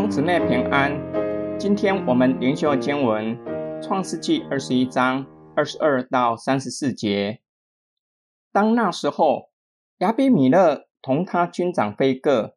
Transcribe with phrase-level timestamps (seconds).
[0.00, 0.98] 兄姊妹平安，
[1.58, 3.36] 今天我们灵修经文
[3.82, 7.42] 《创世纪》二十一章二十二到三十四节。
[8.50, 9.50] 当那时候，
[9.98, 12.56] 亚比米勒同他军长菲戈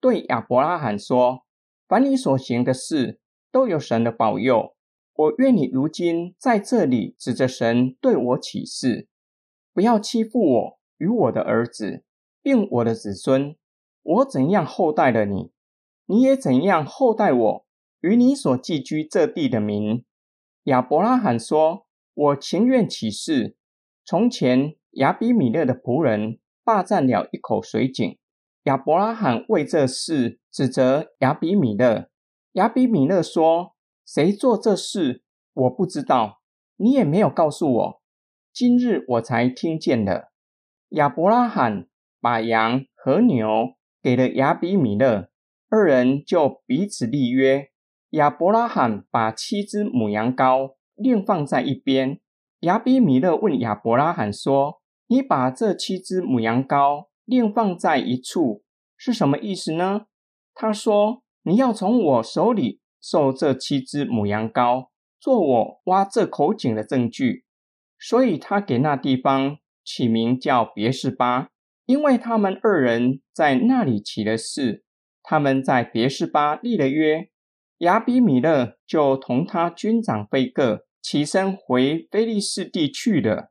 [0.00, 1.42] 对亚伯拉罕说
[1.88, 3.18] ：“凡你所行的事，
[3.50, 4.76] 都有神的保佑。
[5.14, 9.08] 我愿你如今在这里指着神对我起誓，
[9.72, 12.04] 不要欺负我与我的儿子，
[12.40, 13.56] 并我的子孙。
[14.04, 15.50] 我怎样厚待了你。”
[16.06, 17.66] 你也怎样厚待我
[18.00, 20.04] 与你所寄居这地的民？
[20.64, 23.56] 亚伯拉罕说：“我情愿起誓。
[24.04, 28.18] 从前亚比米勒的仆人霸占了一口水井，
[28.64, 32.10] 亚伯拉罕为这事指责亚比米勒。
[32.52, 33.74] 亚比米勒说
[34.04, 35.22] ：‘谁做这事？
[35.54, 36.42] 我不知道，
[36.76, 38.02] 你也没有告诉我。
[38.52, 40.32] 今日我才听见的。’
[40.90, 41.88] 亚伯拉罕
[42.20, 43.48] 把羊和牛
[44.02, 45.30] 给了亚比米勒。”
[45.74, 47.70] 二人就彼此立约。
[48.10, 52.20] 亚伯拉罕把七只母羊羔另放在一边。
[52.60, 58.62] 亚比米勒问亚伯拉罕说：“你把这七只母羊羔另放在一处
[58.96, 60.02] 是什么意思呢？”
[60.54, 67.44] 他说：“你要从我手里受这七只母羊羔，做我挖这口井的证据。”
[67.98, 71.48] 所以，他给那地方起名叫别是巴，
[71.86, 74.84] 因为他们二人在那里起了誓。
[75.26, 77.30] 他们在别是巴立了约，
[77.78, 83.50] 亚比米勒就同他军长菲戈起身回菲利士地去了。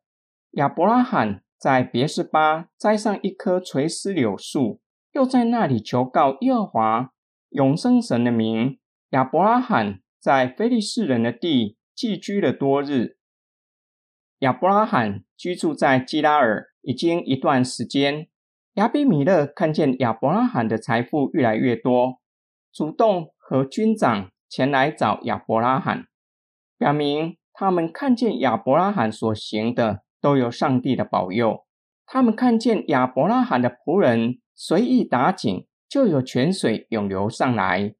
[0.51, 4.81] 亚伯拉罕在别是巴栽上一棵垂丝柳树，
[5.13, 7.09] 又在那里求告耶和华
[7.49, 8.79] 永生神的名。
[9.09, 13.17] 亚伯拉罕在菲利士人的地寄居了多日。
[14.39, 18.27] 亚伯拉罕居住在基拉尔已经一段时间。
[18.75, 22.19] 亚比米勒看见亚伯拉罕的财富越来越多，
[22.71, 26.07] 主动和军长前来找亚伯拉罕，
[26.75, 31.65] 表明他们看见亚伯拉罕所行的都有上帝的保佑。
[32.07, 37.93] 他们看见亚伯拉罕的仆人随意打井，就有泉水涌流上来。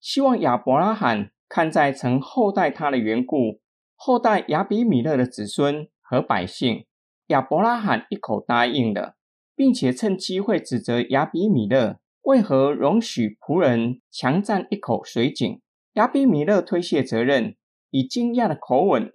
[0.00, 3.60] 希望亚伯拉罕看在曾厚待他的缘故，
[3.94, 6.86] 厚待亚比米勒的子孙和百姓。
[7.26, 9.17] 亚伯拉罕一口答应了。
[9.58, 15.60] 并且趁机会指责亚比米勒为何容许仆人强占一口水井。
[15.94, 17.56] 亚比米勒推卸责任，
[17.90, 19.12] 以惊讶的口吻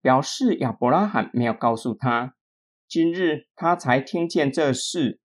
[0.00, 2.36] 表示亚伯拉罕没有告诉他。
[2.86, 5.18] 今日他才听见这事。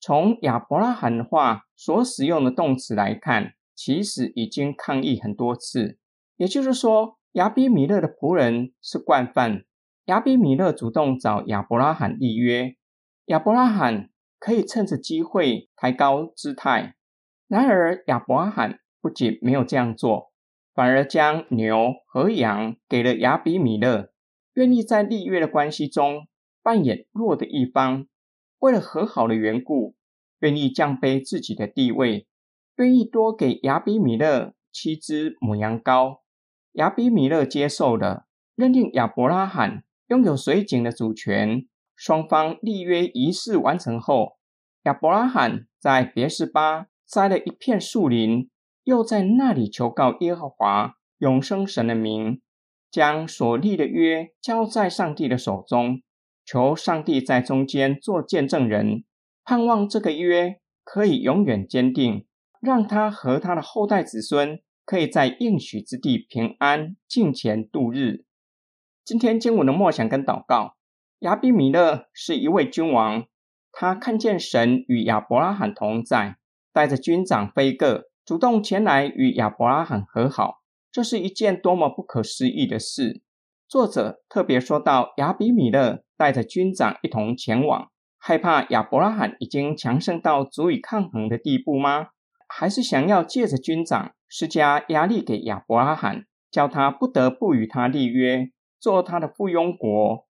[0.00, 5.98] 从亚伯拉罕的话所使用的动词来看，其实已经抗议很多次。
[6.38, 9.64] 也就是说，亚比米勒的仆人是惯犯。
[10.06, 12.76] 亚比米勒主动找亚伯拉罕立约。
[13.26, 16.94] 亚伯拉罕可以趁着机会抬高姿态，
[17.48, 20.30] 然而亚伯拉罕不仅没有这样做，
[20.72, 24.12] 反而将牛和羊给了亚比米勒，
[24.54, 26.28] 愿意在立约的关系中
[26.62, 28.06] 扮演弱的一方，
[28.60, 29.96] 为了和好的缘故，
[30.38, 32.28] 愿意降卑自己的地位，
[32.76, 36.20] 愿意多给亚比米勒七只母羊羔。
[36.74, 41.66] 亚比米勒接受了，认定亚伯拉罕拥有水井的主权。
[41.96, 44.36] 双方立约仪式完成后，
[44.82, 48.50] 亚伯拉罕在别是巴栽了一片树林，
[48.84, 52.42] 又在那里求告耶和华永生神的名，
[52.90, 56.02] 将所立的约交在上帝的手中，
[56.44, 59.04] 求上帝在中间做见证人，
[59.42, 62.26] 盼望这个约可以永远坚定，
[62.60, 68.26] 让他和他的后代子孙可以在应许之地平安敬虔度日。
[69.02, 70.75] 今天经文的默想跟祷告。
[71.20, 73.24] 亚比米勒是一位君王，
[73.72, 76.36] 他看见神与亚伯拉罕同在，
[76.74, 80.56] 带着军长菲戈主动前来与亚伯拉罕和好，
[80.92, 83.22] 这是一件多么不可思议的事！
[83.66, 92.08] 作者特别说到，亚比米勒带着军长一同前往，害怕亚伯拉罕已经强盛到足以抗衡的地步吗？
[92.46, 100.25] 还是想要借着军长施加压力给亚伯拉罕，叫他不得不与他立约，做他的附庸国？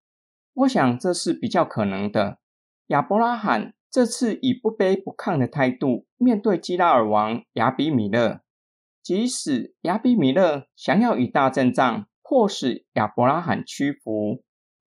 [0.56, 2.38] 我想这是比较可能的。
[2.86, 8.40] 亚伯拉罕这次以不卑不亢的态度面对基拉尔王亚比米勒，
[9.02, 14.42] 即使亚比米勒想要以大阵仗迫使亚伯拉罕屈服，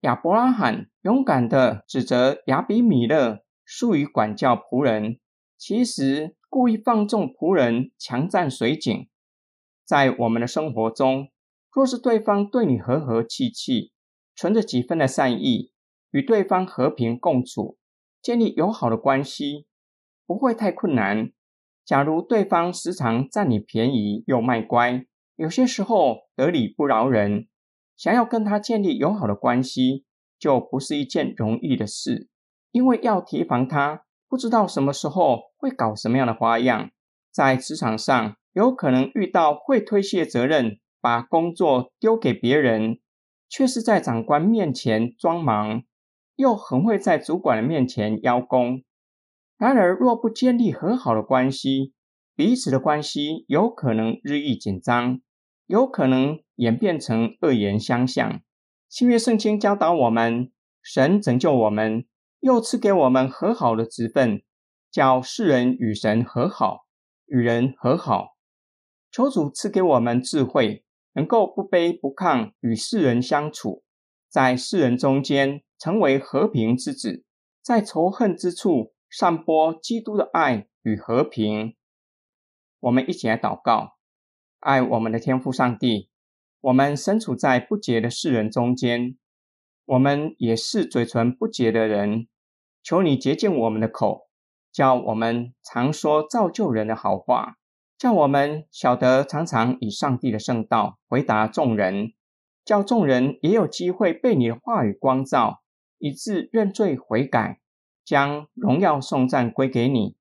[0.03, 5.19] 亚伯拉罕勇敢的指责亚比米勒疏于管教仆人，
[5.57, 9.09] 其实故意放纵仆人强占水井。
[9.85, 11.31] 在我们的生活中，
[11.73, 13.91] 若是对方对你和和气气，
[14.39, 15.73] 存着几分的善意，
[16.13, 17.77] 与对方和平共处，
[18.23, 19.67] 建立友好的关系，
[20.29, 21.33] 不会太困难。
[21.85, 25.05] 假如对方时常占你便宜又卖乖，
[25.35, 27.49] 有些时候得理不饶人，
[27.97, 30.05] 想要跟他建立友好的关系，
[30.39, 32.29] 就不是一件容易的事。
[32.71, 36.93] 因为要提防他，不知道什么时候会搞什么样的花样，
[37.33, 43.01] 在职场上有可能遇到会推卸责任，把工作丢给别人，
[43.49, 45.83] 却是在长官面前装忙，
[46.37, 48.83] 又很会在主管的面前邀功。
[49.57, 51.93] 然而，若不建立很好的关系，
[52.37, 55.21] 彼此的关系有可能日益紧张。
[55.67, 58.41] 有可能演变成恶言相向。
[58.89, 60.51] 新约圣经教导我们，
[60.81, 62.07] 神拯救我们，
[62.41, 64.43] 又赐给我们和好的职分，
[64.91, 66.87] 叫世人与神和好，
[67.27, 68.39] 与人和好。
[69.11, 70.87] 求主赐给我们智慧，
[71.19, 73.83] 能够不卑不亢与世人相处，
[74.29, 77.25] 在世人中间成为和平之子，
[77.61, 81.75] 在仇恨之处散播基督的爱与和平。
[82.79, 83.97] 我们一起来祷告。
[84.61, 86.09] 爱我们的天父上帝，
[86.61, 89.19] 我们身处在不洁的世人中间，
[89.87, 92.29] 我们也是嘴唇不洁的人。
[92.85, 94.29] 求你洁净我们的口，
[94.71, 97.57] 叫我们常说造就人的好话，
[97.99, 102.13] 叫我们晓得常常以上帝的圣道回答众人，
[102.65, 105.63] 叫众人也有机会被你的话语光照，
[105.99, 107.59] 以致认罪悔改，
[108.05, 110.15] 将荣耀颂赞归给你。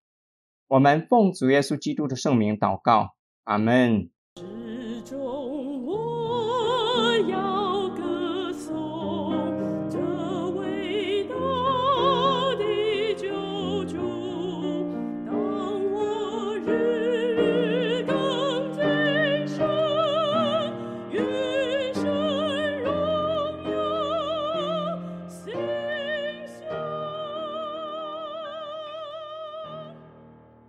[0.67, 3.13] 我们奉主耶稣基督的圣名祷告，
[3.43, 4.09] 阿门。